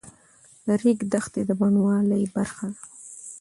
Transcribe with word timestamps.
د 0.65 0.67
ریګ 0.81 0.99
دښتې 1.11 1.41
د 1.45 1.49
بڼوالۍ 1.59 2.23
برخه 2.35 2.65
ده. 2.73 2.81